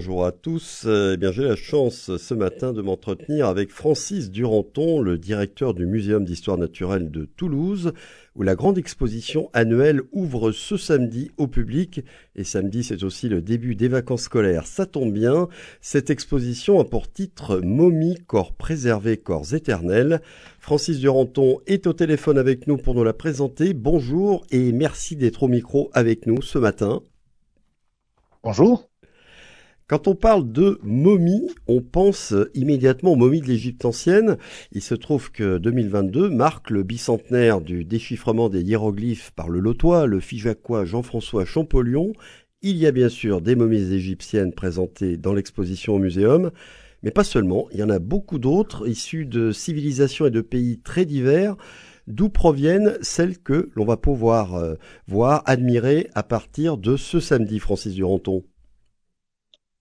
[0.00, 0.86] bonjour à tous.
[0.88, 5.84] Eh bien, j'ai la chance ce matin de m'entretenir avec Francis Duranton, le directeur du
[5.84, 7.92] Muséum d'histoire naturelle de Toulouse,
[8.34, 12.00] où la grande exposition annuelle ouvre ce samedi au public.
[12.34, 14.66] Et samedi, c'est aussi le début des vacances scolaires.
[14.66, 15.48] Ça tombe bien.
[15.82, 20.22] Cette exposition a pour titre Momie, corps préservé, corps éternel.
[20.60, 23.74] Francis Duranton est au téléphone avec nous pour nous la présenter.
[23.74, 27.02] Bonjour et merci d'être au micro avec nous ce matin.
[28.42, 28.89] Bonjour.
[29.90, 34.36] Quand on parle de momies, on pense immédiatement aux momies de l'Égypte ancienne.
[34.70, 40.06] Il se trouve que 2022 marque le bicentenaire du déchiffrement des hiéroglyphes par le lotois,
[40.06, 42.12] le figeacois Jean-François Champollion.
[42.62, 46.52] Il y a bien sûr des momies égyptiennes présentées dans l'exposition au muséum,
[47.02, 50.78] mais pas seulement, il y en a beaucoup d'autres issues de civilisations et de pays
[50.78, 51.56] très divers
[52.06, 54.74] d'où proviennent celles que l'on va pouvoir euh,
[55.08, 58.44] voir, admirer à partir de ce samedi, Francis Duranton?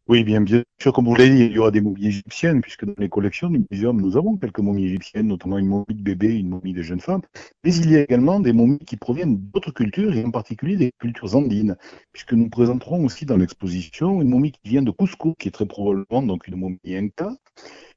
[0.09, 2.83] Oui, bien, bien sûr, comme vous l'avez dit, il y aura des momies égyptiennes, puisque
[2.83, 6.35] dans les collections du muséum, nous avons quelques momies égyptiennes, notamment une momie de bébé,
[6.35, 7.21] une momie de jeune femme.
[7.63, 10.91] Mais il y a également des momies qui proviennent d'autres cultures, et en particulier des
[10.99, 11.77] cultures andines,
[12.11, 15.67] puisque nous présenterons aussi dans l'exposition une momie qui vient de Cusco, qui est très
[15.67, 17.35] probablement donc une momie inca,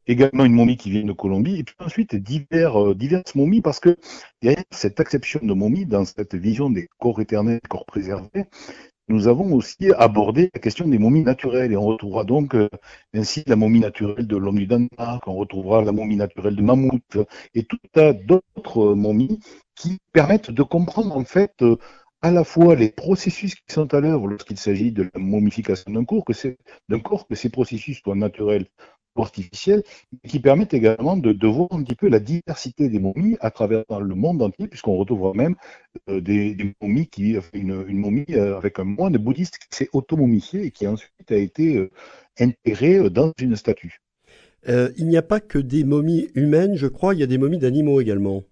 [0.06, 3.80] également une momie qui vient de Colombie, et puis ensuite divers, euh, diverses momies, parce
[3.80, 3.96] que
[4.42, 8.44] derrière cette acception de momie, dans cette vision des corps éternels, corps préservés,
[9.08, 12.68] nous avons aussi abordé la question des momies naturelles et on retrouvera donc euh,
[13.14, 17.18] ainsi la momie naturelle de l'homme du Danemark, on retrouvera la momie naturelle de mammouth
[17.54, 19.40] et tout tas d'autres momies
[19.74, 21.76] qui permettent de comprendre en fait euh,
[22.22, 26.04] à la fois les processus qui sont à l'œuvre lorsqu'il s'agit de la momification d'un
[26.04, 26.24] corps,
[26.88, 28.66] d'un corps, que ces processus soient naturels
[29.16, 29.82] artificielles
[30.26, 34.14] qui permettent également de, voir un petit peu la diversité des momies à travers le
[34.14, 35.56] monde entier, puisqu'on retrouvera même
[36.08, 40.70] euh, des, momies qui, une, momie euh, avec un moine bouddhiste qui s'est automomifié et
[40.70, 41.90] qui ensuite a été euh,
[42.38, 44.00] intégré dans une statue.
[44.66, 47.58] il n'y a pas que des momies humaines, je crois, il y a des momies
[47.58, 48.44] d'animaux également.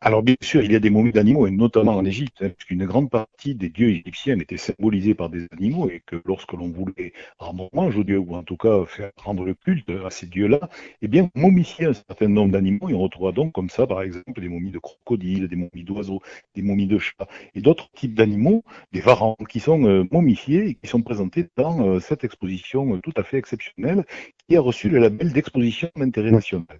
[0.00, 2.84] Alors bien sûr, il y a des momies d'animaux, et notamment en Égypte, hein, puisqu'une
[2.86, 7.12] grande partie des dieux égyptiens étaient symbolisés par des animaux, et que lorsque l'on voulait
[7.38, 10.60] rendre hommage aux dieux, ou en tout cas faire rendre le culte à ces dieux-là,
[11.02, 14.40] eh bien, momifier un certain nombre d'animaux, et on retrouvera donc comme ça, par exemple,
[14.40, 16.22] des momies de crocodiles, des momies d'oiseaux,
[16.54, 17.26] des momies de chats,
[17.56, 21.84] et d'autres types d'animaux, des varans, qui sont euh, momifiés et qui sont présentés dans
[21.84, 24.04] euh, cette exposition euh, tout à fait exceptionnelle,
[24.46, 26.78] qui a reçu le label d'exposition d'intérêt national.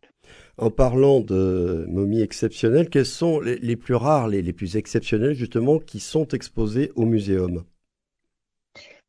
[0.59, 6.01] En parlant de momies exceptionnelles, quelles sont les, plus rares, les, plus exceptionnelles justement, qui
[6.01, 7.65] sont exposées au muséum?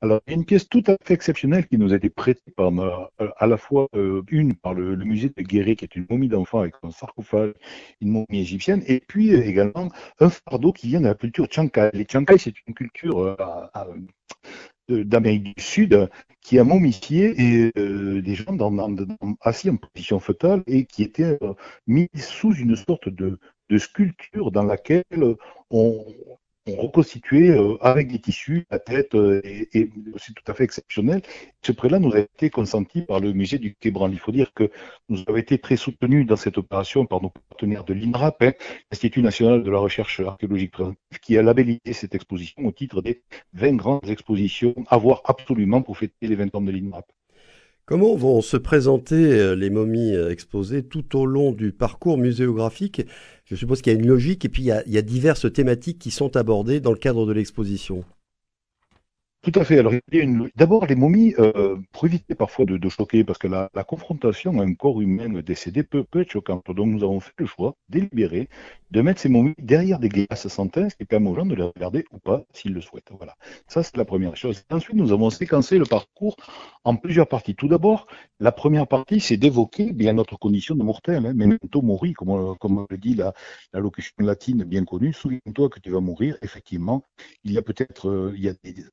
[0.01, 2.51] Alors, il y a une pièce tout à fait exceptionnelle qui nous a été prêtée
[2.55, 6.05] par euh, à la fois euh, une par le, musée de Guéret, qui est une
[6.09, 7.53] momie d'enfant avec un sarcophage,
[7.99, 9.89] une momie égyptienne, et puis euh, également
[10.19, 11.89] un fardeau qui vient de la culture Tchankai.
[11.93, 13.35] Les Tchankai, c'est une culture
[14.89, 16.09] d'Amérique du Sud
[16.41, 18.55] qui a momifié et, euh, des gens
[19.41, 21.53] assis en position fœtale et qui étaient euh,
[21.87, 23.39] mis sous une sorte de,
[23.69, 25.03] de sculpture dans laquelle
[25.69, 26.05] on,
[26.77, 31.21] reconstitué euh, avec des tissus la tête euh, et, c'est tout à fait exceptionnel.
[31.61, 34.69] Ce prêt-là nous a été consenti par le musée du Quai Il faut dire que
[35.09, 38.53] nous avons été très soutenus dans cette opération par nos partenaires de l'INRAP, hein,
[38.91, 43.21] l'Institut national de la recherche archéologique préventive, qui a labellisé cette exposition au titre des
[43.53, 47.05] 20 grandes expositions à voir absolument pour fêter les 20 ans de l'INRAP.
[47.89, 53.01] Comment vont se présenter euh, les momies exposées tout au long du parcours muséographique?
[53.45, 56.11] Je suppose qu'il y a une logique et puis il y a, diverses thématiques qui
[56.11, 58.05] sont abordées dans le cadre de l'exposition.
[59.41, 59.79] Tout à fait.
[59.79, 59.93] Alors,
[60.57, 64.73] d'abord, les momies, euh, pour éviter parfois de, choquer, parce que la, confrontation à un
[64.73, 66.69] corps humain décédé peut, être choquante.
[66.71, 68.49] Donc, nous avons fait le choix délibéré
[68.91, 72.03] de mettre ces momies derrière des glaces ce qui permet aux gens de les regarder
[72.11, 73.11] ou pas s'ils le souhaitent.
[73.17, 73.37] Voilà.
[73.67, 74.65] Ça, c'est la première chose.
[74.71, 76.35] ensuite, nous avons séquencé le parcours
[76.83, 77.55] en plusieurs parties.
[77.55, 78.07] Tout d'abord,
[78.41, 82.85] la première partie, c'est d'évoquer bien notre condition de mortel, hein, memento mori, comme, comme
[82.89, 83.33] le dit la,
[83.71, 85.13] la locution latine bien connue.
[85.13, 86.37] Souviens-toi que tu vas mourir.
[86.41, 87.05] Effectivement,
[87.45, 88.83] il y a peut-être, euh, il y a des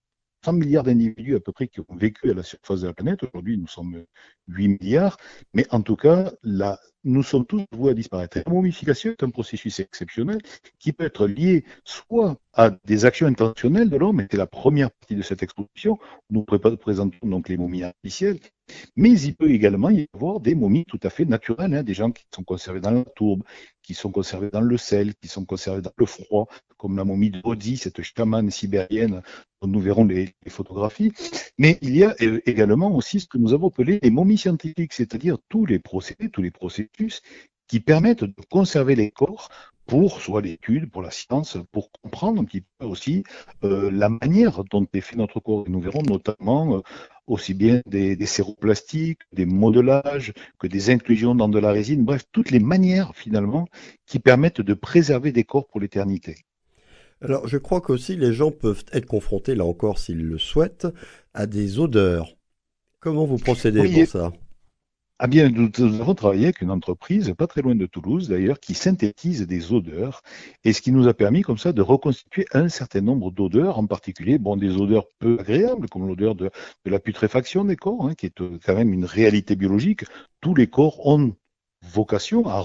[0.47, 3.25] 100 milliards d'individus à peu près qui ont vécu à la surface de la planète.
[3.25, 4.04] Aujourd'hui, nous sommes
[4.47, 5.16] 8 milliards.
[5.54, 6.31] Mais en tout cas,
[7.03, 8.39] nous sommes tous voués à disparaître.
[8.47, 10.39] La momification est un processus exceptionnel
[10.78, 14.91] qui peut être lié soit à des actions intentionnelles de l'homme, et c'est la première
[14.91, 15.98] partie de cette exposition,
[16.31, 18.39] nous présentons donc les momies artificielles,
[18.97, 22.10] mais il peut également y avoir des momies tout à fait naturelles, hein, des gens
[22.10, 23.42] qui sont conservés dans la tourbe,
[23.83, 26.47] qui sont conservés dans le sel, qui sont conservés dans le froid,
[26.77, 29.23] comme la momie de Bodhi, cette chamane sibérienne
[29.63, 31.13] dont nous verrons les, photographies.
[31.59, 34.93] Mais il y a euh, également aussi ce que nous avons appelé les momies scientifiques,
[34.93, 37.23] c'est-à-dire tous les procédés, tous les processus
[37.69, 39.49] qui permettent de conserver les corps
[39.87, 43.23] pour soit l'étude, pour la science, pour comprendre un petit peu aussi
[43.65, 45.65] euh, la manière dont est fait notre corps.
[45.69, 46.81] nous verrons notamment euh,
[47.27, 52.25] aussi bien des, des séroplastiques, des modelages, que des inclusions dans de la résine, bref,
[52.33, 53.69] toutes les manières finalement
[54.07, 56.37] qui permettent de préserver des corps pour l'éternité.
[57.22, 60.89] Alors je crois qu'aussi les gens peuvent être confrontés, là encore s'ils le souhaitent,
[61.34, 62.36] à des odeurs.
[63.01, 64.33] Comment vous procédez pour ça?
[65.18, 68.74] Ah bien, nous, avons travaillé avec une entreprise, pas très loin de Toulouse d'ailleurs, qui
[68.74, 70.22] synthétise des odeurs,
[70.63, 73.86] et ce qui nous a permis comme ça de reconstituer un certain nombre d'odeurs, en
[73.86, 76.51] particulier, bon, des odeurs peu agréables, comme l'odeur de,
[76.84, 80.04] la putréfaction des corps, hein, qui est euh, quand même une réalité biologique.
[80.42, 81.34] Tous les corps ont
[81.83, 82.60] vocation à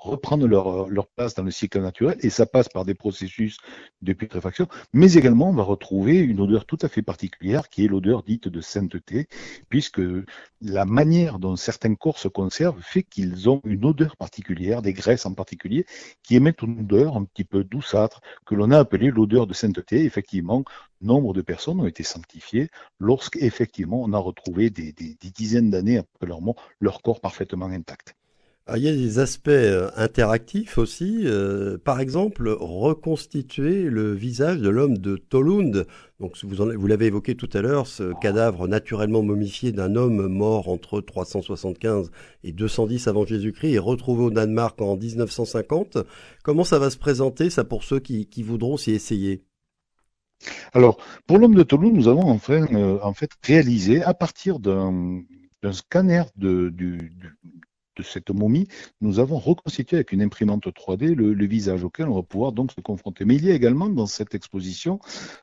[0.00, 3.58] reprendre leur, place dans le cycle naturel et ça passe par des processus
[4.02, 7.88] de putréfaction, mais également on va retrouver une odeur tout à fait particulière qui est
[7.88, 9.28] l'odeur dite de sainteté,
[9.68, 10.00] puisque
[10.60, 15.26] la manière dont certains corps se conservent fait qu'ils ont une odeur particulière, des graisses
[15.26, 15.86] en particulier,
[16.22, 20.04] qui émettent une odeur un petit peu douceâtre, que l'on a appelée l'odeur de sainteté.
[20.04, 20.64] Effectivement,
[21.00, 22.68] nombre de personnes ont été sanctifiées
[22.98, 24.92] lorsqu'effectivement on a retrouvé des
[25.34, 28.14] dizaines d'années après leur mort leur corps parfaitement intact.
[28.66, 31.22] Ah, il y a des aspects euh, interactifs aussi.
[31.24, 35.86] Euh, par exemple, reconstituer le visage de l'homme de Tolund.
[36.20, 41.00] Donc, vous, l'avez évoqué tout à l'heure, ce cadavre naturellement momifié d'un homme mort entre
[41.00, 42.12] 375
[42.44, 45.98] et 210 avant Jésus-Christ est retrouvé au Danemark en 1950.
[46.44, 49.42] Comment ça va se présenter, ça, pour ceux qui, voudront s'y essayer?
[50.74, 55.24] Alors, pour l'homme de Tolund, nous avons euh, en fait réalisé, à partir d'un
[55.72, 57.10] scanner de, du,
[58.02, 58.66] cette momie,
[59.00, 62.80] nous avons reconstitué avec une imprimante 3D le, visage auquel on va pouvoir donc se
[62.80, 63.24] confronter.
[63.24, 65.00] Mais il y a également dans cette exposition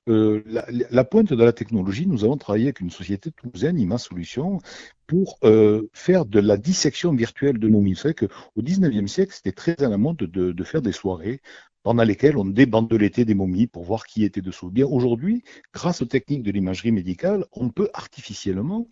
[0.08, 0.44] euh,
[0.90, 2.08] la, pointe de la technologie.
[2.08, 4.60] Nous avons travaillé avec une société toulousaine, IMA Solutions,
[5.08, 7.94] pour euh, faire de la dissection virtuelle de momies.
[7.94, 11.42] Vous savez qu'au 19e siècle, c'était très à la mode de, faire des soirées
[11.84, 14.70] pendant lesquelles on débandelétait des momies pour voir qui était dessous.
[14.70, 15.44] Bien aujourd'hui,
[15.74, 18.88] grâce aux techniques de l'imagerie médicale, on peut artificiellement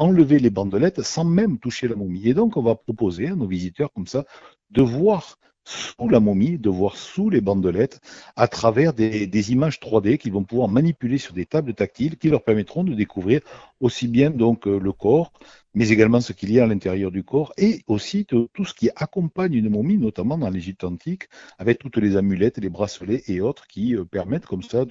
[0.00, 2.26] enlever les bandelettes sans même toucher la momie.
[2.26, 4.24] Et donc, on va proposer à nos visiteurs comme ça
[4.70, 8.00] de voir sous la momie, de voir sous les bandelettes
[8.34, 12.42] à travers des, images 3D qu'ils vont pouvoir manipuler sur des tables tactiles qui leur
[12.42, 13.40] permettront de découvrir
[13.80, 15.32] aussi bien donc euh, le corps,
[15.74, 18.90] mais également ce qu'il y a à l'intérieur du corps, et aussi tout ce qui
[18.96, 21.28] accompagne une momie, notamment dans l'Égypte antique,
[21.58, 24.84] avec toutes les amulettes, les bracelets et autres qui euh, permettent comme ça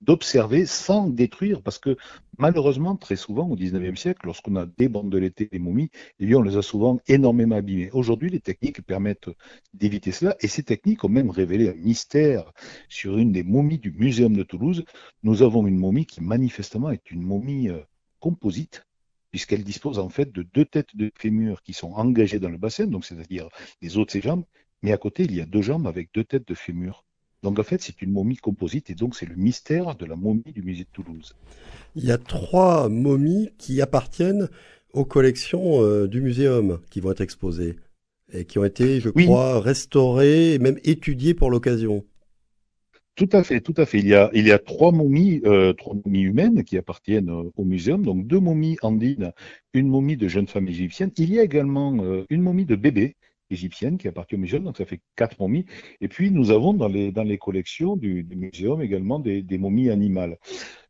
[0.00, 1.96] d'observer sans détruire, parce que
[2.38, 5.90] malheureusement, très souvent au XIXe siècle, lorsqu'on a débandeletté les momies,
[6.20, 7.90] eh bien, on les a souvent énormément abîmées.
[7.92, 9.30] Aujourd'hui, les techniques permettent
[9.74, 12.52] d'éviter cela, et ces techniques ont même révélé un mystère
[12.88, 14.84] sur une des momies du Muséum de Toulouse.
[15.22, 17.80] Nous avons une momie qui manifestement est une momie euh,
[18.20, 18.84] composite,
[19.30, 22.86] puisqu'elle dispose en fait de deux têtes de fémur qui sont engagées dans le bassin,
[22.86, 23.48] donc c'est-à-dire
[23.82, 24.44] les os de ses jambes,
[24.82, 27.04] mais à côté il y a deux jambes avec deux têtes de fémur.
[27.42, 30.52] Donc en fait c'est une momie composite et donc c'est le mystère de la momie
[30.52, 31.34] du musée de Toulouse.
[31.94, 34.48] Il y a trois momies qui appartiennent
[34.92, 37.76] aux collections euh, du muséum qui vont être exposées
[38.32, 42.04] et qui ont été, je crois, restaurées et même étudiées pour l'occasion.
[43.18, 43.98] Tout à fait, tout à fait.
[43.98, 47.50] Il y a, il y a trois momies, euh, trois momies humaines qui appartiennent euh,
[47.56, 48.04] au muséum.
[48.04, 49.32] Donc deux momies andines,
[49.74, 51.10] une momie de jeune femme égyptienne.
[51.16, 53.16] Il y a également euh, une momie de bébé
[53.50, 54.64] égyptienne qui appartient au muséum.
[54.64, 55.66] Donc ça fait quatre momies.
[56.00, 59.58] Et puis nous avons dans les dans les collections du, du muséum également des, des
[59.58, 60.38] momies animales.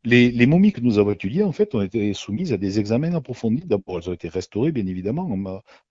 [0.05, 3.13] Les, les, momies que nous avons étudiées, en fait, ont été soumises à des examens
[3.15, 3.63] approfondis.
[3.65, 5.29] D'abord, elles ont été restaurées, bien évidemment,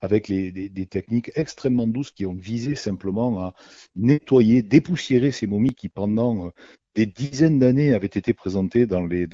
[0.01, 3.55] avec les, des techniques extrêmement douces qui ont visé simplement à
[3.97, 6.51] nettoyer, dépoussiérer ces momies qui, pendant
[6.99, 9.29] des dizaines d'années, avaient été présentées dans les,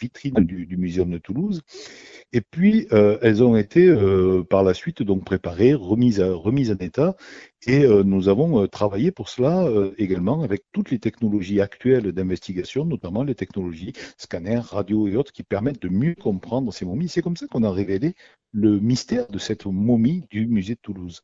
[0.00, 1.60] vitrines du, du Muséum de Toulouse.
[2.32, 6.70] Et puis, euh, elles ont été euh, par la suite donc préparées, remises, à, remises
[6.70, 7.14] en état.
[7.66, 13.24] Et euh, nous avons travaillé pour cela également avec toutes les technologies actuelles d'investigation, notamment
[13.24, 17.10] les technologies scanner, radio et autres, qui permettent de mieux comprendre ces momies.
[17.10, 18.14] C'est comme ça qu'on a révélé
[18.52, 21.20] le mystère de cette momie du musée de Toulouse.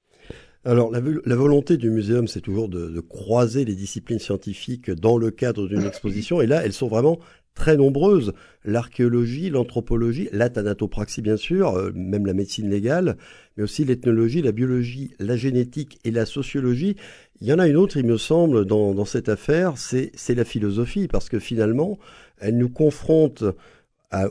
[0.65, 5.17] Alors, la, la, volonté du muséum, c'est toujours de, de, croiser les disciplines scientifiques dans
[5.17, 6.41] le cadre d'une exposition.
[6.41, 7.21] Et là, elles sont vraiment
[7.59, 8.33] très nombreuses.
[8.65, 13.17] L'archéologie, l'anthropologie, la thanatopraxie bien sûr, euh, même la médecine légale,
[13.57, 16.97] mais aussi l'ethnologie, la biologie, la génétique et la sociologie.
[17.41, 20.45] Il y en a une autre, il me semble, dans, dans cette affaire, c'est la
[20.45, 21.99] philosophie, parce que finalement,
[22.39, 23.45] elle nous confronte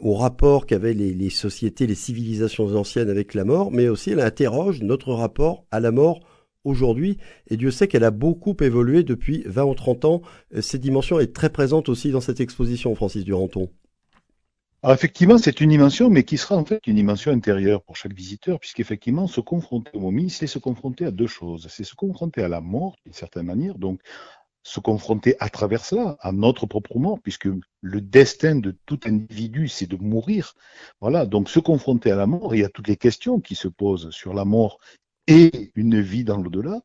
[0.01, 4.81] au rapport qu'avaient les, sociétés, les civilisations anciennes avec la mort, mais aussi elle interroge
[4.81, 6.21] notre rapport à la mort
[6.63, 7.17] aujourd'hui,
[7.47, 10.21] et Dieu sait qu'elle a beaucoup évolué depuis 20 ou 30 ans.
[10.59, 13.69] Cette dimension est très présente aussi dans cette exposition, Francis Duranton.
[14.83, 18.13] Alors effectivement, c'est une dimension, mais qui sera en fait une dimension intérieure pour chaque
[18.13, 21.67] visiteur, puisqu'effectivement, se confronter aux momies, c'est se confronter à deux choses.
[21.69, 23.99] C'est se confronter à la mort, d'une certaine manière, donc
[24.67, 27.47] se confronter à travers cela, à notre propre mort, puisque
[27.79, 30.55] le destin de tout individu, c'est de mourir.
[30.99, 33.69] Voilà, donc se confronter à la mort, il y a toutes les questions qui se
[33.69, 34.79] posent sur la mort
[35.27, 36.81] et une vie dans l'au-delà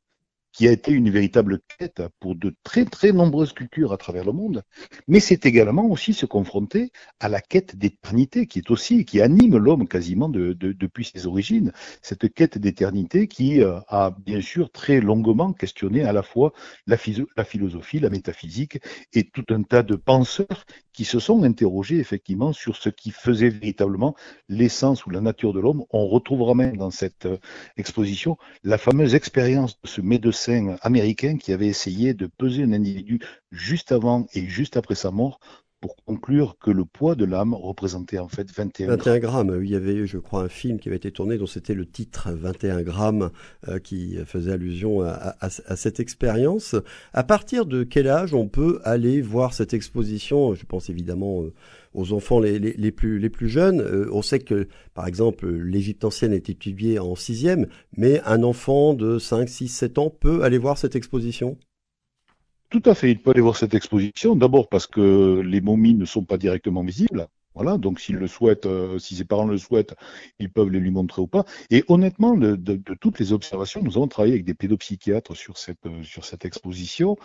[0.53, 4.33] qui a été une véritable quête pour de très très nombreuses cultures à travers le
[4.33, 4.63] monde,
[5.09, 9.57] mais c'est également aussi se confronter à la quête d'éternité qui est aussi, qui anime
[9.57, 14.71] l'homme quasiment de, de, depuis ses origines, cette quête d'éternité qui euh, a bien sûr
[14.71, 16.53] très longuement questionné à la fois
[16.87, 16.97] la,
[17.37, 18.79] la philosophie, la métaphysique
[19.15, 23.49] et tout un tas de penseurs qui se sont interrogés effectivement sur ce qui faisait
[23.49, 24.15] véritablement
[24.49, 25.85] l'essence ou la nature de l'homme.
[25.91, 27.39] On retrouvera même dans cette euh,
[27.79, 30.42] exposition la fameuse expérience de ce médecin
[30.83, 33.21] américain qui avait essayé de peser un individu
[33.51, 35.41] juste avant et juste après sa mort
[35.83, 39.61] pour conclure que le poids de l'âme représentait en fait 21, 21 grammes.
[39.62, 42.31] Il y avait je crois, un film qui avait été tourné dont c'était le titre
[42.31, 43.31] 21 grammes
[43.69, 46.77] euh, qui faisait allusion à, cette expérience.
[47.12, 50.55] À partir de quel âge on peut aller voir cette exposition?
[50.55, 51.53] Je pense évidemment euh,
[51.95, 53.81] aux enfants les, les, plus, les plus jeunes.
[53.81, 58.95] Euh, on sait que, par exemple, l'Égypte ancienne est étudiée en sixième, mais un enfant
[58.95, 61.59] de 5, 6, 7 ans peut aller voir cette exposition?
[62.73, 64.35] Tout à fait, il peut aller voir cette exposition.
[64.35, 67.29] D'abord parce que les momies ne sont pas directement visibles.
[67.55, 69.95] Voilà, donc s'il le souhaite, euh, si ses parents le souhaitent,
[70.38, 71.45] ils peuvent les lui montrer ou pas.
[71.69, 72.57] Et honnêtement, de,
[72.99, 77.19] toutes les observations, nous avons travaillé avec des pédopsychiatres sur cette euh, sur cette exposition,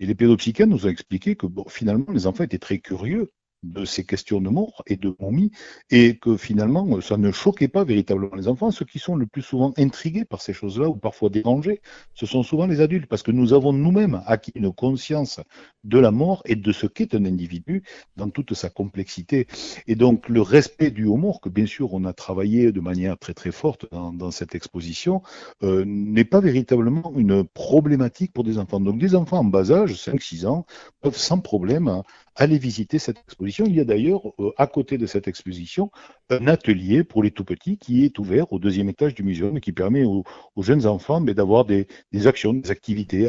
[0.00, 3.30] et les pédopsychiatres nous ont expliqué que finalement, les enfants étaient très curieux
[3.72, 5.50] de ces questions de mort et de momies,
[5.90, 8.70] et que finalement, ça ne choquait pas véritablement les enfants.
[8.70, 11.80] Ceux qui sont le plus souvent intrigués par ces choses-là, ou parfois dérangés,
[12.14, 15.40] ce sont souvent les adultes, parce que nous avons nous-mêmes acquis une conscience
[15.84, 17.82] de la mort et de ce qu'est un individu
[18.16, 19.46] dans toute sa complexité.
[19.86, 23.34] Et donc, le respect du mort que bien sûr on a travaillé de manière très
[23.34, 25.22] très forte dans, cette exposition,
[25.62, 28.80] euh, n'est pas véritablement une problématique pour des enfants.
[28.80, 30.66] Donc, des enfants en bas âge, 5-6 ans,
[31.00, 32.02] peuvent sans problème
[32.36, 33.53] aller visiter cette exposition.
[33.58, 35.90] Il y a d'ailleurs, euh, à côté de cette exposition,
[36.30, 39.60] un atelier pour les tout petits qui est ouvert au deuxième étage du muséum et
[39.60, 40.24] qui permet aux,
[40.58, 41.86] jeunes enfants d'avoir des,
[42.26, 43.28] actions, des activités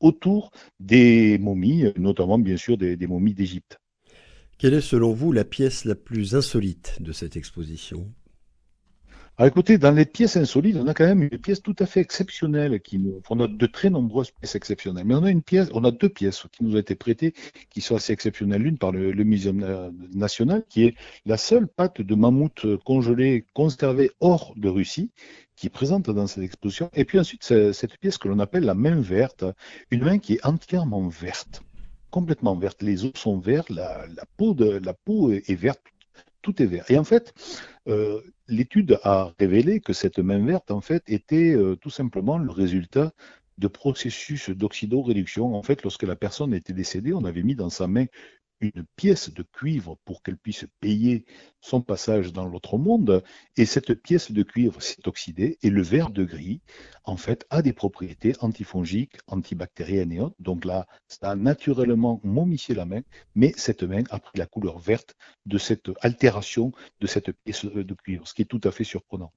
[0.00, 0.50] autour
[0.80, 3.78] des momies, notamment bien sûr des momies d'Égypte.
[4.58, 8.10] Quelle est selon vous la pièce la plus insolite de cette exposition?
[9.36, 11.98] Alors écoutez, dans les pièces insolites, on a quand même une pièce tout à fait
[11.98, 15.04] exceptionnelle qui nous, on a de très nombreuses pièces exceptionnelles.
[15.04, 17.34] Mais on a une pièce, on a deux pièces qui nous ont été prêtées,
[17.68, 18.62] qui sont assez exceptionnelles.
[18.62, 20.94] L'une par le, le Muséum national, qui est
[21.26, 25.10] la seule patte de mammouth congelée, conservée hors de Russie,
[25.56, 26.88] qui est présente dans cette exposition.
[26.94, 29.44] Et puis ensuite, cette pièce que l'on appelle la main verte,
[29.90, 31.60] une main qui est entièrement verte
[32.14, 32.80] complètement verte.
[32.84, 35.82] Les os sont verts, la, la, peau, de, la peau est verte,
[36.44, 36.84] tout est vert.
[36.88, 37.34] Et en fait,
[37.88, 42.50] euh, l'étude a révélé que cette main verte, en fait, était euh, tout simplement le
[42.50, 43.12] résultat
[43.58, 45.54] de processus d'oxydoréduction.
[45.54, 48.06] En fait, lorsque la personne était décédée, on avait mis dans sa main
[48.74, 51.24] une pièce de cuivre pour qu'elle puisse payer
[51.60, 53.22] son passage dans l'autre monde.
[53.56, 56.60] Et cette pièce de cuivre s'est oxydée et le verre de gris,
[57.04, 60.36] en fait, a des propriétés antifongiques, antibactériennes et autres.
[60.38, 63.02] Donc là, ça a naturellement momifié la main,
[63.34, 65.14] mais cette main a pris la couleur verte
[65.46, 69.32] de cette altération de cette pièce de cuivre, ce qui est tout à fait surprenant.